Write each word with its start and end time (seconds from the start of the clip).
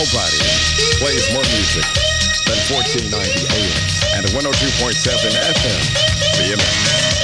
Nobody 0.00 0.38
plays 0.96 1.30
more 1.34 1.44
music 1.52 1.84
than 2.48 2.56
1490 2.72 3.44
AM 3.52 4.16
and 4.16 4.24
102.7 4.32 5.28
FM. 5.28 6.10
WBMX. 6.40 7.19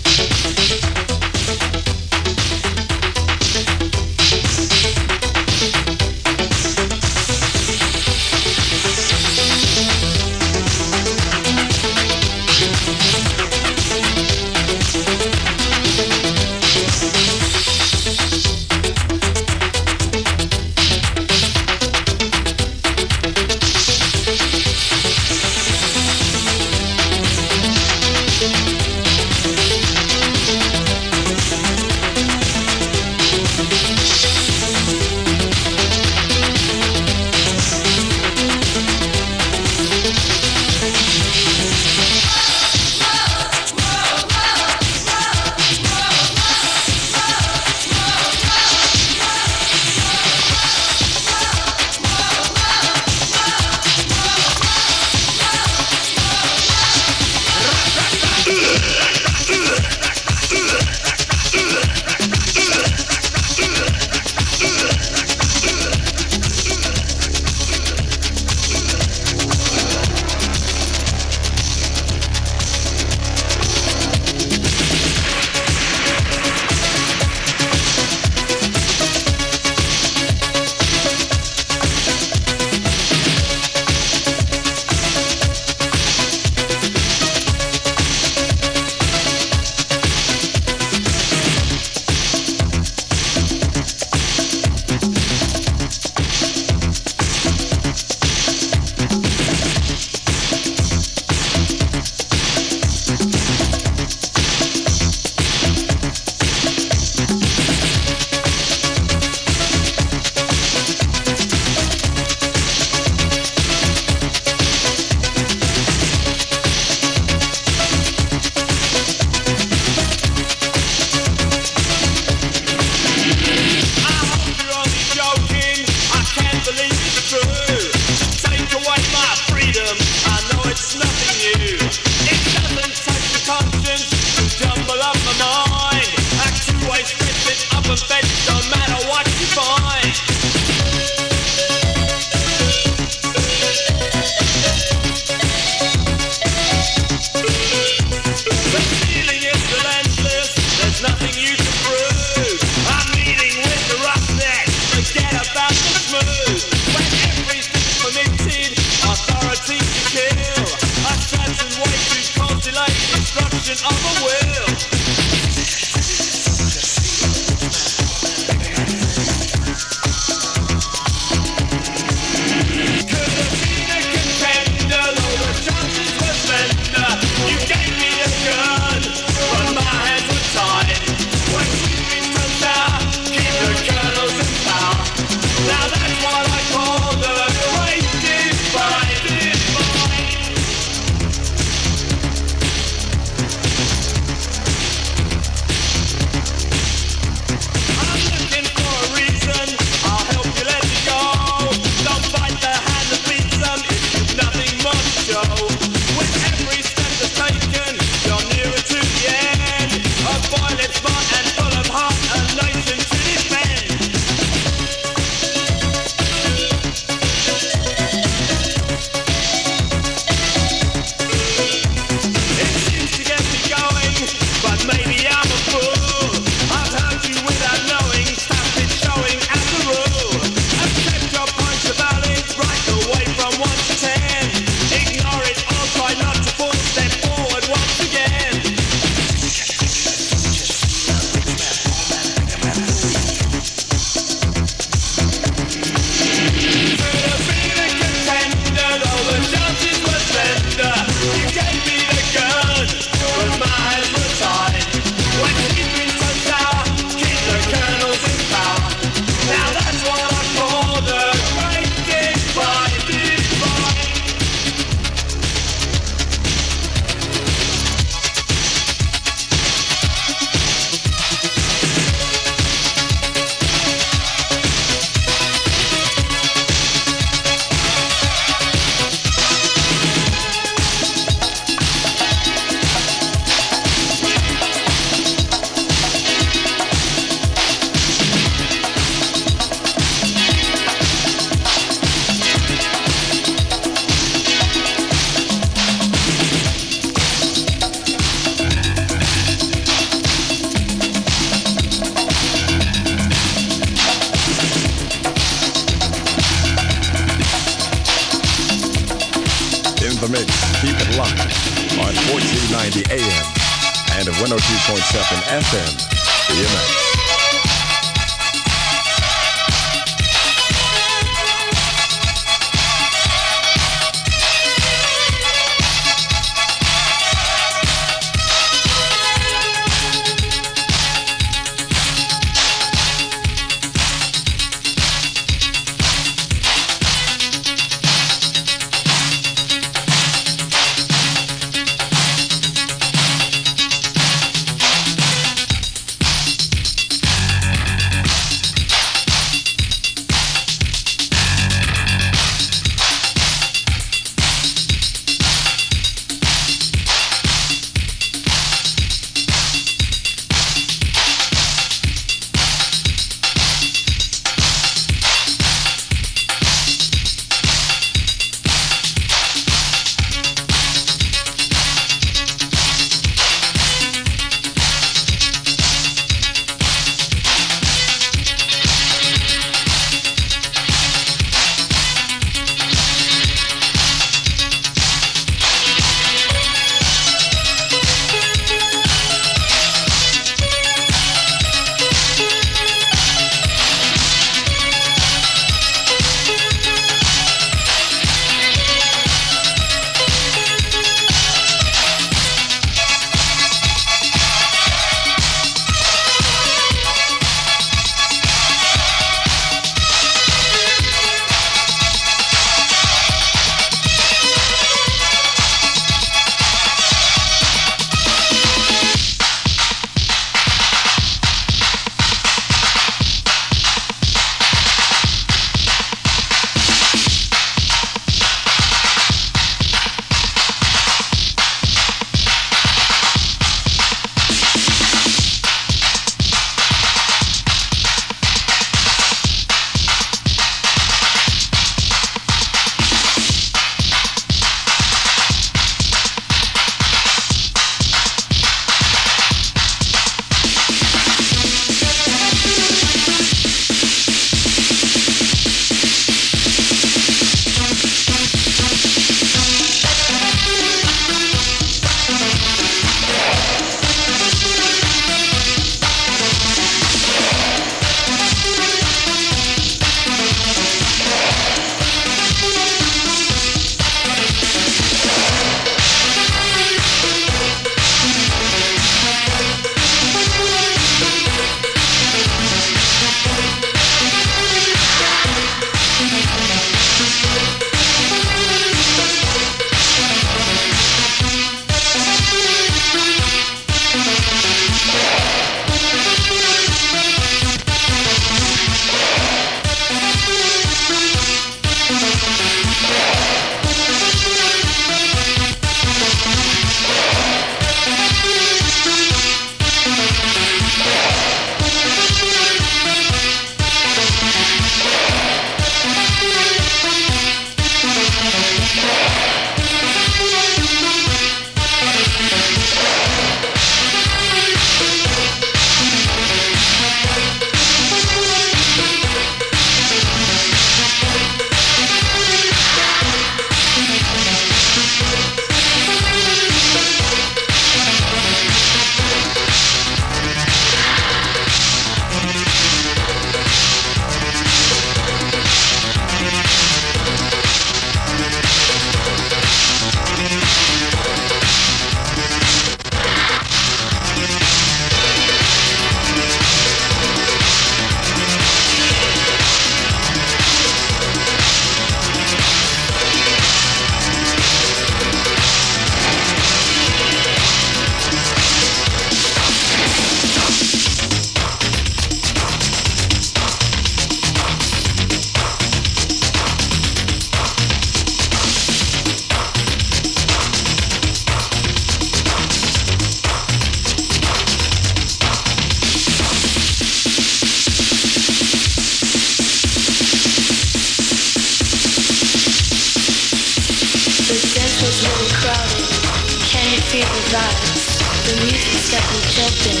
The 597.44 598.56
music's 598.64 599.12
got 599.12 599.20
me 599.20 599.40
jumping. 599.52 600.00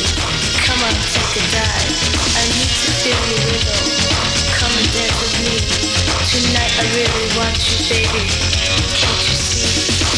Come 0.64 0.80
on, 0.80 0.96
take 1.12 1.36
a 1.36 1.44
dive. 1.52 1.92
I 2.40 2.42
need 2.56 2.72
to 2.72 2.90
feel 3.04 3.20
your 3.20 3.42
rhythm. 3.52 3.84
Come 4.56 4.72
and 4.72 4.88
dance 4.96 5.12
with 5.20 5.36
me. 5.44 5.60
Tonight 6.24 6.72
I 6.72 6.84
really 6.96 7.26
want 7.36 7.60
you, 7.68 7.76
baby. 7.92 8.24
Can't 8.96 9.22
you 9.28 9.36
see? 9.36 9.68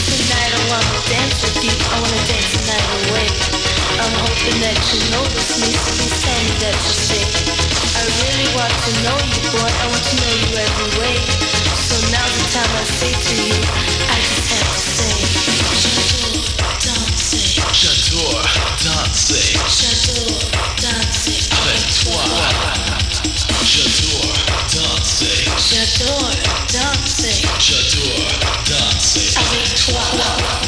Tonight 0.06 0.54
I 0.54 0.60
wanna 0.70 1.00
dance 1.10 1.42
with 1.42 1.66
you. 1.66 1.74
I 1.90 1.98
wanna 1.98 2.22
dance 2.30 2.50
the 2.54 2.62
night 2.70 2.88
away. 3.10 3.26
I'm 3.98 4.14
hoping 4.22 4.62
that 4.62 4.78
you 4.94 5.02
notice 5.10 5.58
me. 5.58 5.74
So 5.74 5.90
please 5.98 6.14
tell 6.22 6.40
me 6.46 6.54
that 6.62 6.78
you 6.78 6.94
say. 6.94 7.26
I 7.98 8.06
really 8.22 8.48
want 8.54 8.70
to 8.70 8.90
know 9.02 9.18
you, 9.26 9.38
boy. 9.50 9.66
I 9.66 9.86
want 9.90 10.04
to 10.06 10.14
know 10.22 10.32
you 10.46 10.50
every 10.62 10.90
way. 11.02 11.16
So 11.90 11.98
now's 12.06 12.34
the 12.38 12.46
time 12.54 12.70
I 12.70 12.84
say 12.86 13.10
to 13.10 13.34
you, 13.50 13.58
I 14.14 14.14
just 14.14 14.46
have 14.54 14.70
to. 14.78 14.86
J'adore 18.16 18.42
dancing, 18.83 19.61
J'adore 19.68 20.38
dancing, 20.81 21.44
Avec 21.52 21.85
toi. 22.02 22.24
J'adore 23.62 24.33
dancing, 24.72 25.52
J'adore 25.70 26.31
dancing, 26.72 27.46
J'adore 27.61 28.31
dancing. 28.64 29.37
Avec 29.37 29.74
toi. 29.85 30.65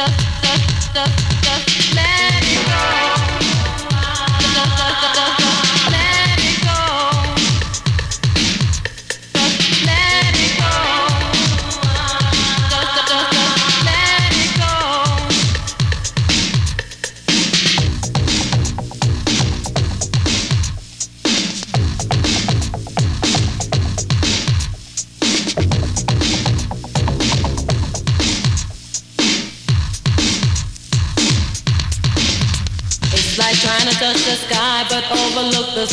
stuff, 0.00 0.14
stuff, 0.40 0.80
stuff, 0.80 1.66
stuff, 1.68 1.94
man. 1.94 2.19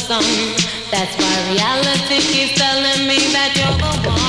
That's 0.10 1.18
why 1.18 1.52
reality 1.52 2.22
keeps 2.22 2.58
telling 2.58 3.08
me 3.08 3.18
that 3.34 3.52
you're 3.58 4.02
the 4.02 4.10
one. 4.10 4.27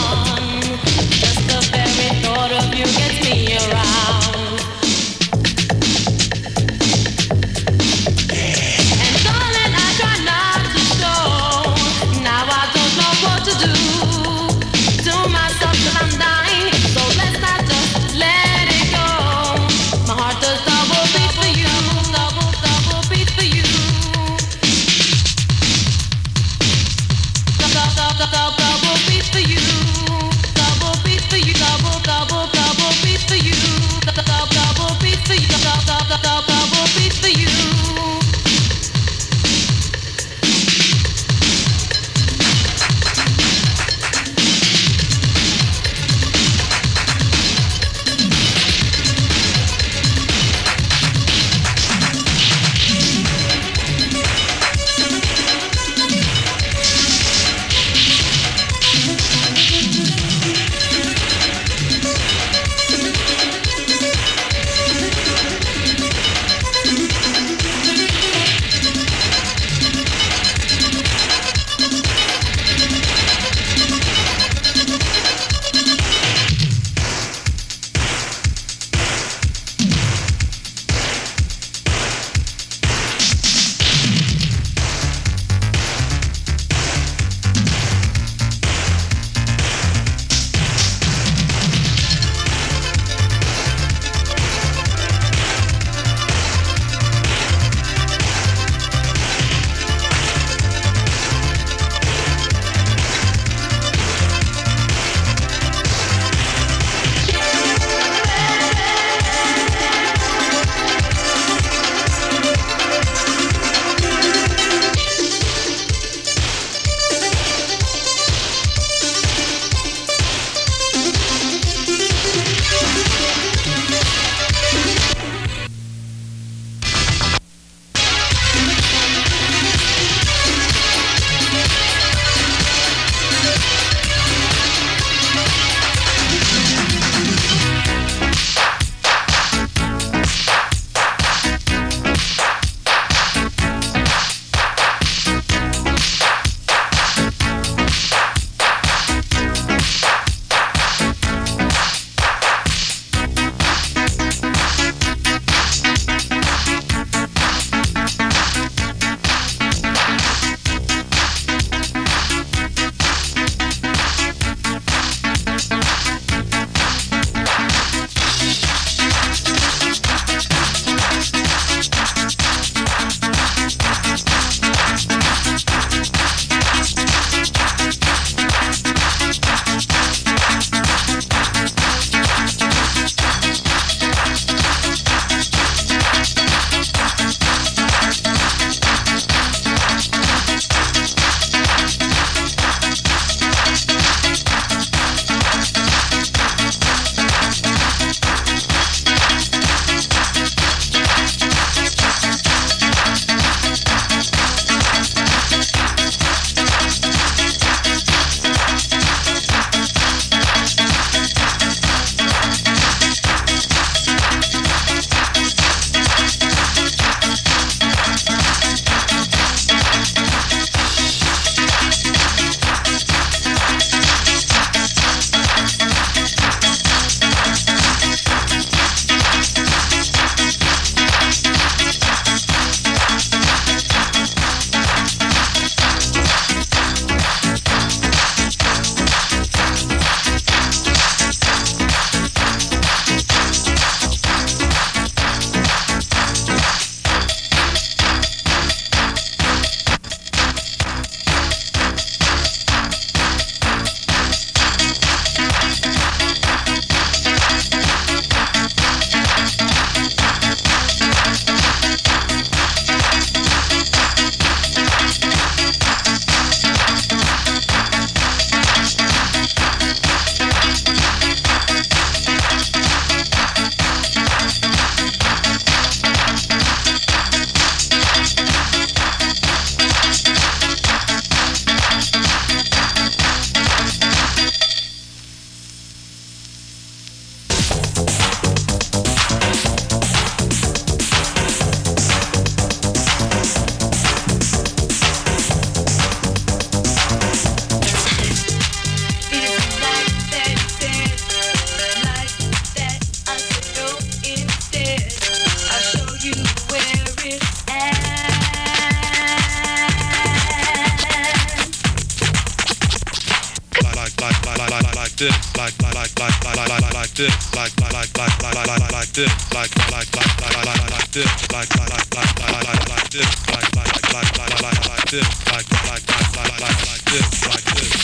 This, 317.19 317.35
like 317.57 317.75
like 317.81 317.93
like 317.93 318.15
like 318.15 318.55
like 318.55 318.67
like 318.69 318.93
like 318.95 319.11
this, 319.11 319.27
like 319.51 319.75
like 319.91 320.07
like 320.15 320.39
like 320.39 320.55
like 320.55 320.87
like 320.87 321.11
this, 321.11 321.27
like 321.51 321.67
like 321.75 321.91
like 321.91 322.15
like 322.15 322.47
like 322.47 322.79
like 322.87 323.11
this, 323.11 323.27
like 323.51 323.75
like 323.75 323.91
like 323.99 324.39
like 324.39 324.63
like 324.63 324.87
like 324.87 325.11
this, 325.11 325.27
like 325.51 325.67
like 325.67 325.99
like 325.99 326.31
like 326.37 326.47
like 326.47 326.79
like 326.87 327.03
this, 327.11 327.27
like 327.43 327.67
this. 327.75 327.99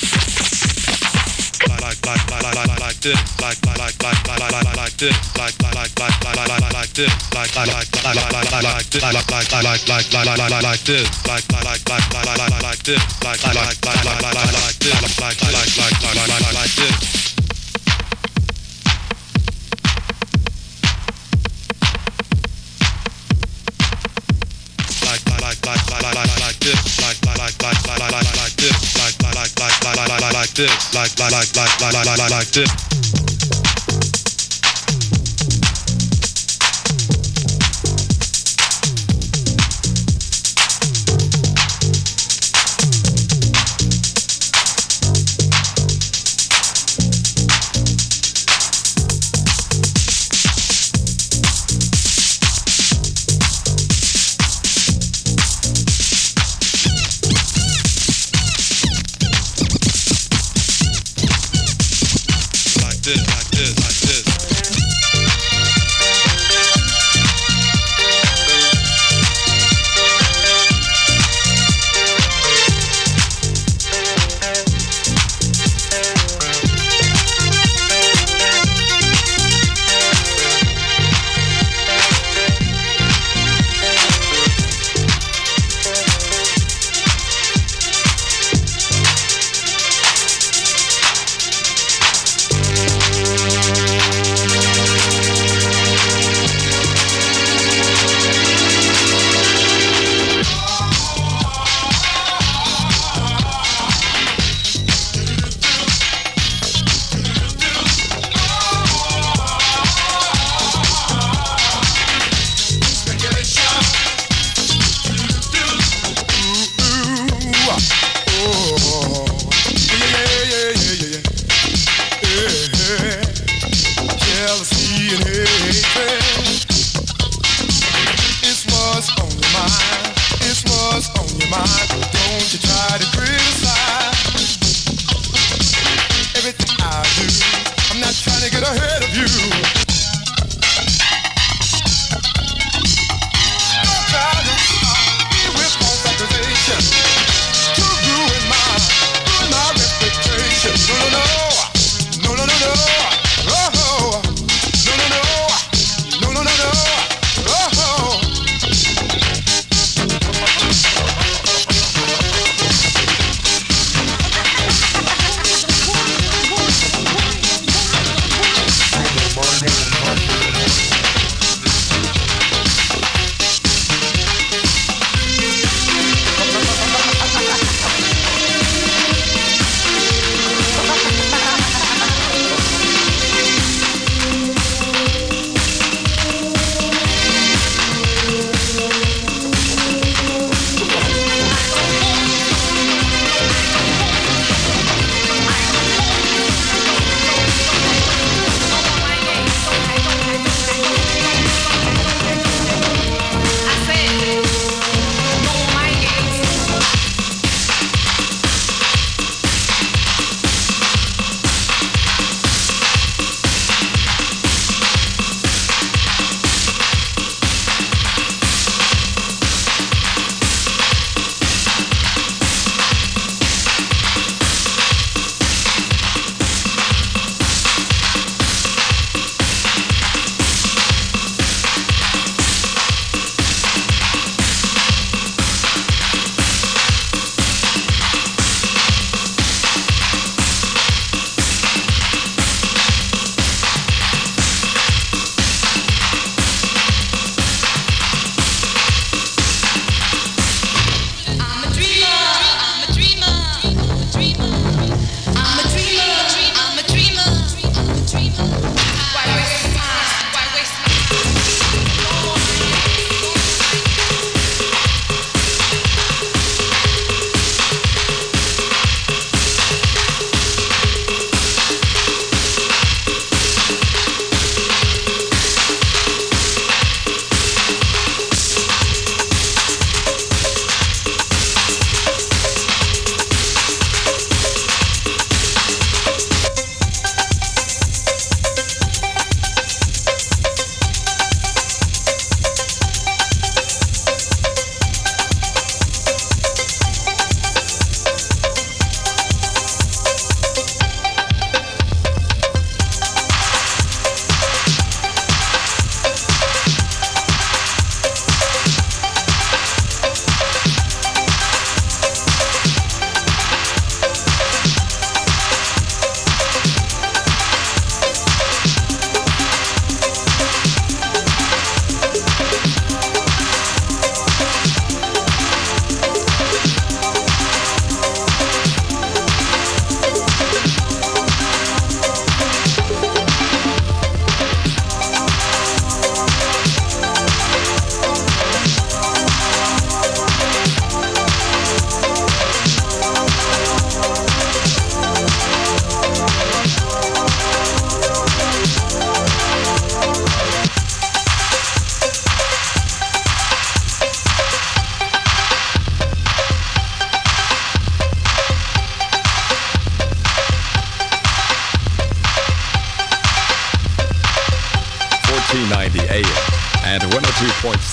Like 1.65 2.03
like 2.03 2.27
like 2.27 2.43
like 2.43 2.59
like 2.59 2.81
like 2.83 2.99
this, 2.99 3.21
like 3.39 3.63
like 3.63 3.79
like 3.79 4.03
like 4.03 4.19
like 4.25 4.43
like 4.43 4.75
like 4.75 4.99
this, 4.99 5.15
like 5.39 5.55
like 5.63 5.79
like 5.79 5.95
like 5.95 6.27
like 6.27 6.51
like 6.51 6.75
like 6.75 6.91
this, 6.91 7.15
like 7.35 7.55
like 7.55 7.71
like 7.71 7.95
like 8.03 8.19
like 8.19 8.35
like 8.35 8.75
like 8.75 8.91
this, 8.91 9.07
like 9.07 9.15
like 9.15 9.15
like 9.15 9.39
like 9.45 10.19
like 11.55 11.55
like 11.55 11.55
like 11.55 11.55
like 11.55 11.55
this, 11.55 11.55
like 11.55 11.55
like 11.55 11.71
like 11.71 11.87
like 11.87 12.11
like 12.11 12.27
like 12.27 12.51
like 12.51 12.63
like 12.67 12.83
this, 12.83 12.99
like 13.23 13.39
like 13.45 13.55
like 13.55 13.79
like 13.79 14.03
like 14.05 14.23
like 14.23 14.35
like 14.35 14.51
like 14.59 14.79
this, 14.83 14.99
like 15.23 15.39
like 15.39 15.55
like 15.55 15.71
like 15.79 16.03
like 16.03 16.19
like 16.19 16.35
like 16.35 16.55
like 16.59 16.75
this. 16.75 16.94
like 31.35 31.57
like 31.57 31.81
like 31.81 31.93
like 32.07 32.19
like 32.19 32.31
like 32.31 32.51
this. 32.53 33.14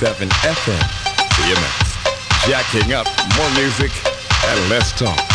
102.7 0.02 0.30
FM. 0.42 0.82
BMX. 1.38 2.48
Jacking 2.48 2.94
up 2.94 3.06
more 3.38 3.50
music 3.62 3.92
and 4.48 4.70
less 4.70 4.92
talk. 4.92 5.31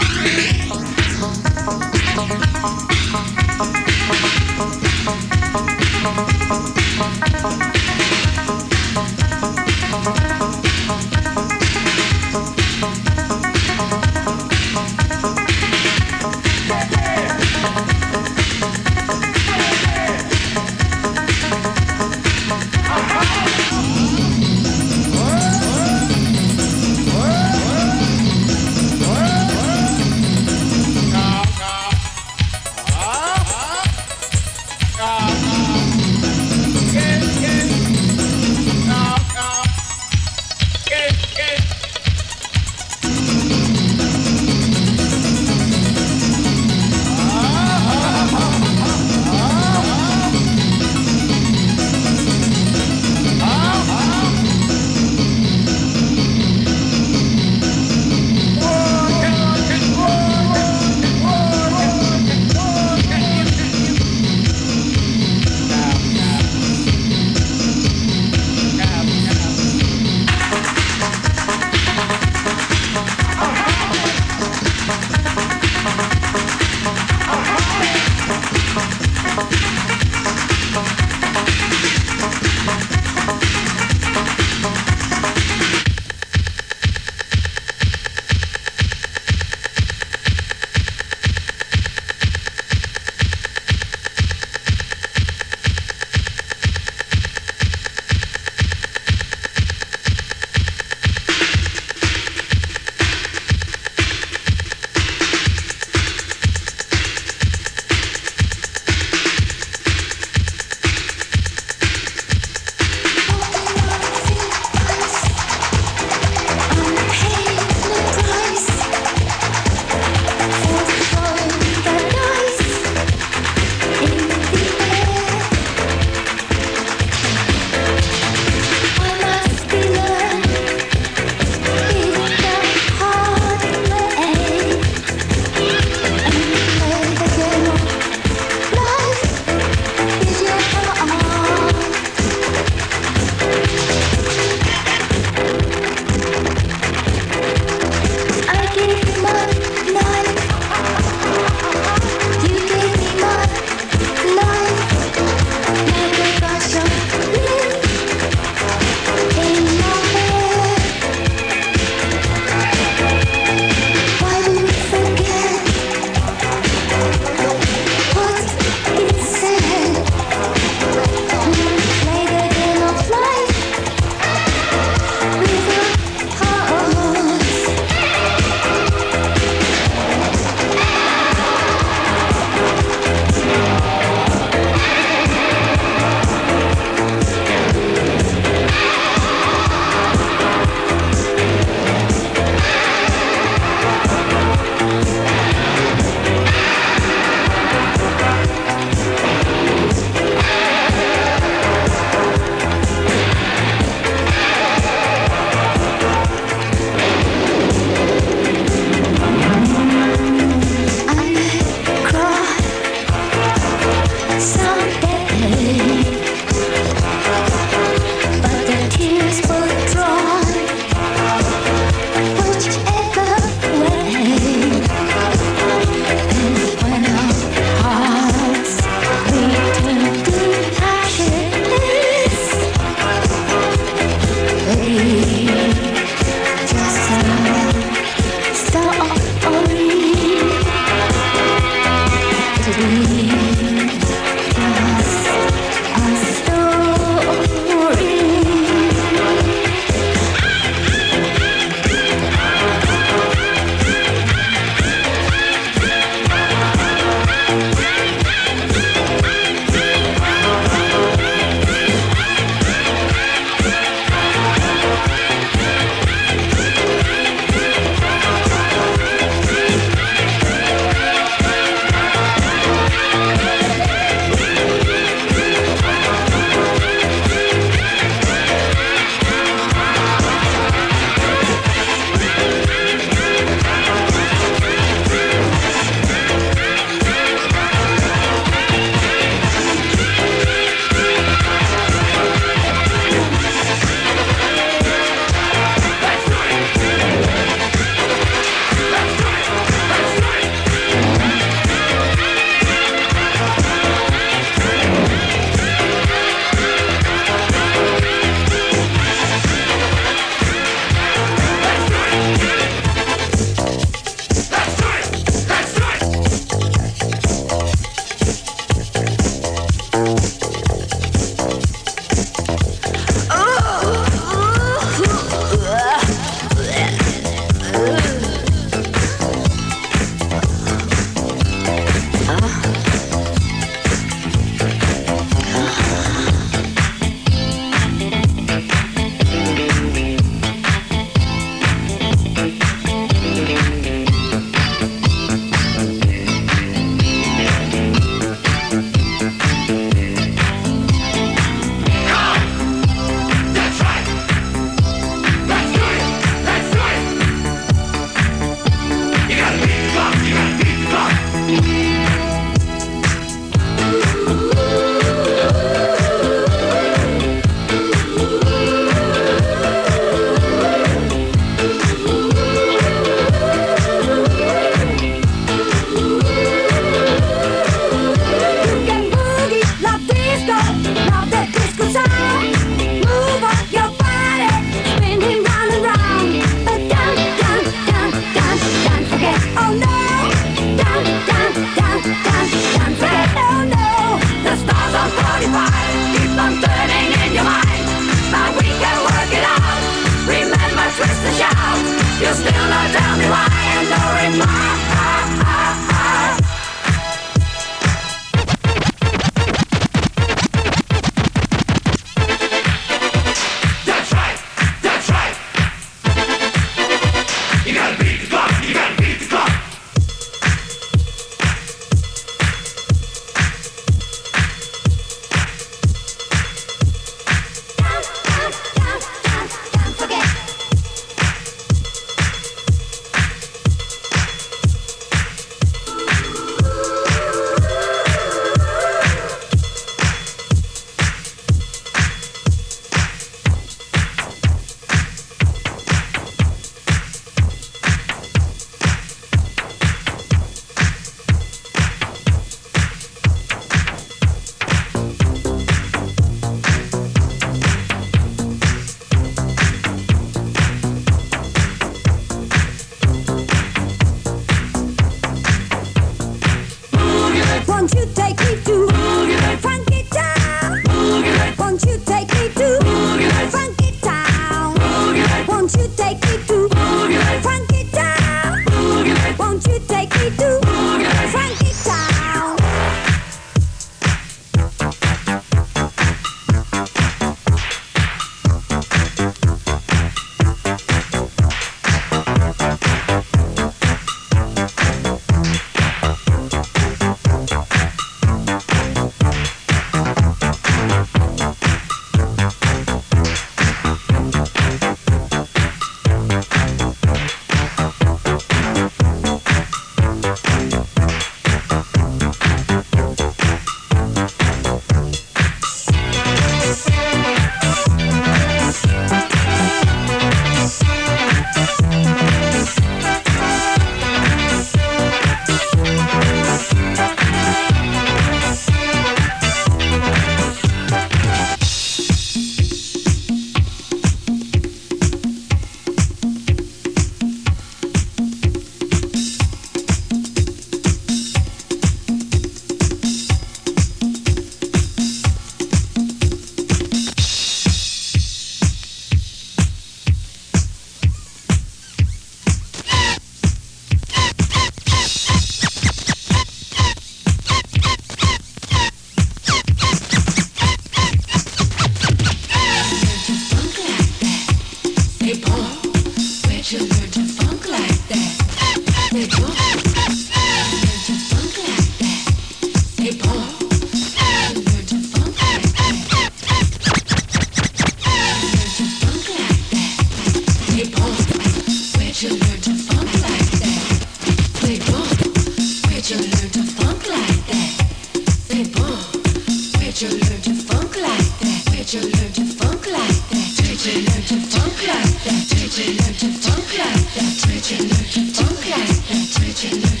Twitch, 595.71 595.87
alert, 595.87 596.33
funk 596.43 596.77
like 596.77 597.13
that. 597.15 597.31
Twitch, 597.43 597.71
alert, 597.79 598.35
funk 598.35 598.65
like 598.67 600.00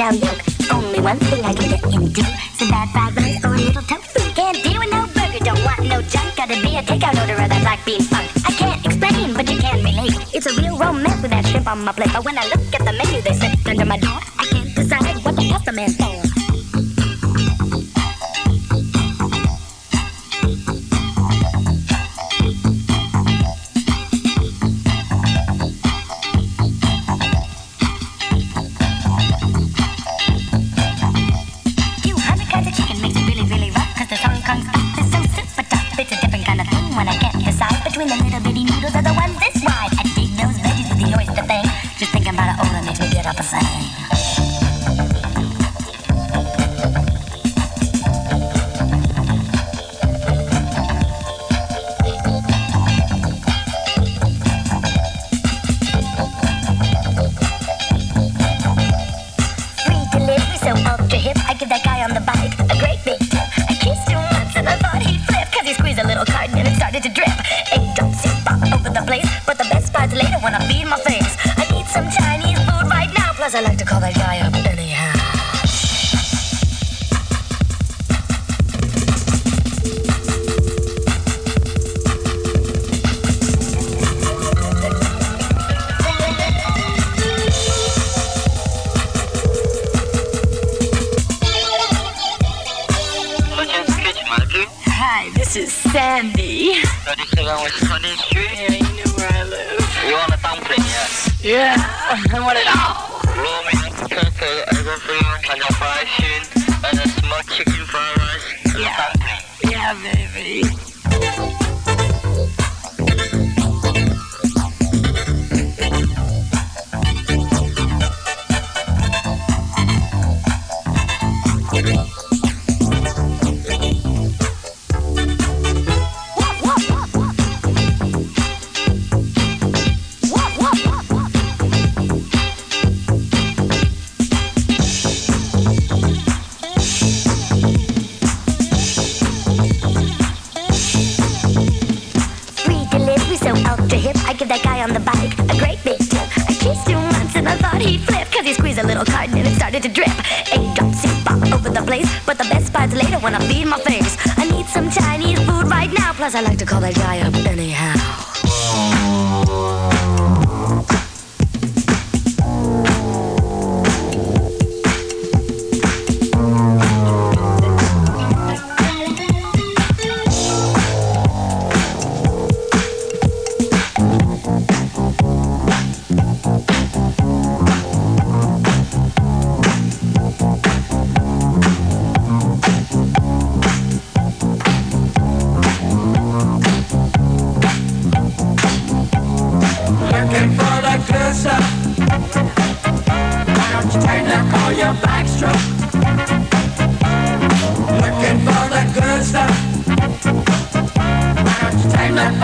chow 0.00 0.10
yolk. 0.10 0.40
Only 0.72 1.00
one 1.00 1.18
thing 1.18 1.44
I 1.44 1.52
can 1.52 1.68
get 1.70 1.84
into. 1.92 2.24
Some 2.56 2.70
bad 2.70 2.88
fried 2.90 3.44
or 3.44 3.54
a 3.54 3.58
little 3.58 3.82
tofu. 3.82 4.20
Can't 4.34 4.56
deal 4.62 4.78
with 4.78 4.90
no 4.90 5.06
burger, 5.14 5.44
don't 5.44 5.62
want 5.64 5.84
no 5.84 6.00
junk. 6.02 6.36
Gotta 6.36 6.56
be 6.64 6.76
a 6.76 6.82
takeout 6.82 7.20
order 7.20 7.36
of 7.42 7.48
that 7.52 7.60
black 7.60 7.84
bean. 7.84 8.00
I 8.48 8.52
can't 8.60 8.80
explain, 8.86 9.34
but 9.34 9.50
you 9.50 9.58
can 9.58 9.84
relate. 9.84 10.16
It's 10.32 10.46
a 10.46 10.54
real 10.60 10.78
romance 10.78 11.20
with 11.22 11.32
that 11.32 11.44
shrimp 11.46 11.68
on 11.68 11.84
my 11.84 11.92
plate. 11.92 12.10
But 12.12 12.24
when 12.24 12.38
I 12.38 12.46
look 12.48 12.59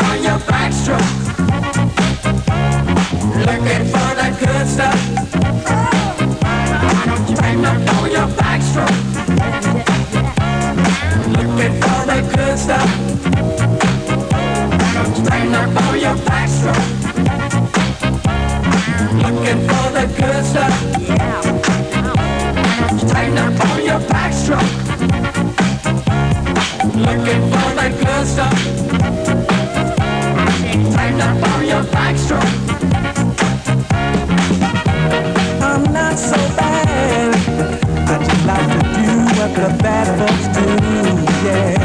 on 0.08 0.22
your. 0.22 0.38
Looking 3.46 3.84
for 3.92 4.10
that 4.18 4.32
good 4.40 4.66
stuff. 4.68 5.00
Up 7.66 7.90
on 7.94 8.10
your? 8.10 8.28
Looking 11.32 11.74
for 11.80 12.00
the 12.06 12.18
good 12.34 12.56
stuff. 12.58 12.90
Up 15.54 15.76
on 15.82 15.94
your? 16.00 16.16
Looking 19.22 19.60
for 19.68 19.86
the 19.92 20.04
good 20.16 20.44
stuff. 20.46 20.76
Up 23.38 23.60
on 23.70 23.78
your? 23.84 24.00
Looking 26.96 27.42
for 27.50 27.68
the 27.74 27.86
good 28.00 28.26
stuff. 28.26 28.75
the 39.56 39.82
bad 39.82 40.06
folks 40.18 40.48
do, 40.54 41.46
yeah. 41.46 41.75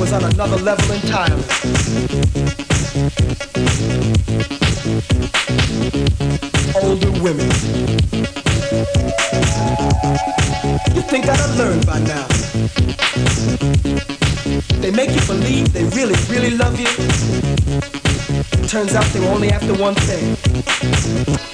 was 0.00 0.12
on 0.14 0.24
another 0.24 0.56
level 0.56 0.92
entirely. 0.92 1.44
Older 6.82 7.10
women. 7.20 7.50
You 10.94 11.02
think 11.02 11.26
that 11.26 11.38
I 11.38 11.46
learned 11.58 11.84
by 11.84 11.98
now? 12.00 12.26
They 14.80 14.90
make 14.90 15.10
you 15.10 15.20
believe 15.26 15.70
they 15.74 15.84
really, 15.84 16.16
really 16.30 16.56
love 16.56 16.80
you. 16.80 16.88
Turns 18.68 18.94
out 18.94 19.04
they 19.12 19.20
were 19.20 19.26
only 19.26 19.50
after 19.50 19.74
one 19.74 19.94
thing. 19.96 21.49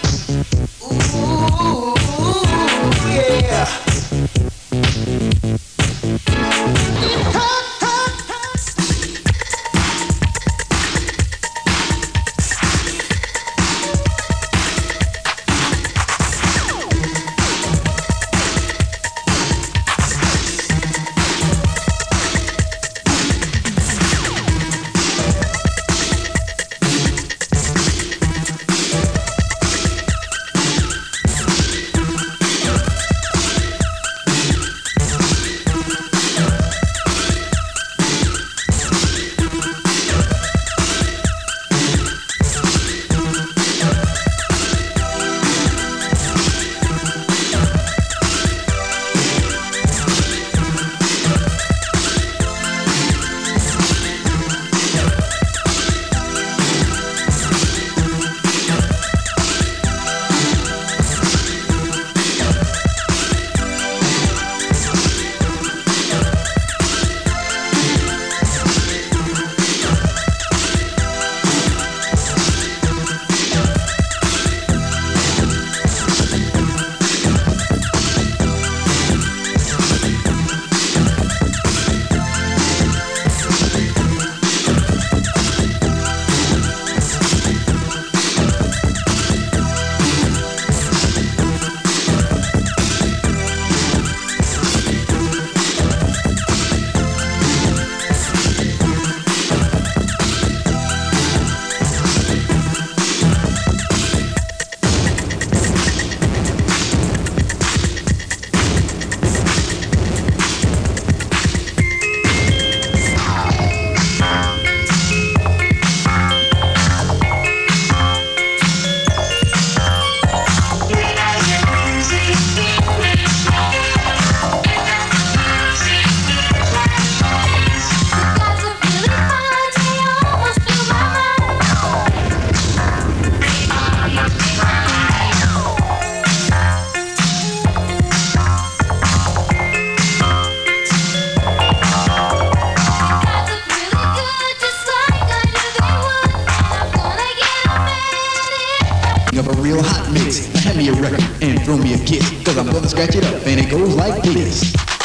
Cause 152.47 152.59
I'm 152.59 152.66
gonna 152.66 152.89
scratch 152.89 153.16
it 153.16 153.24
up 153.24 153.44
and 153.44 153.59
it 153.59 153.68
goes 153.68 153.97
like 153.97 154.23
this. 154.23 154.95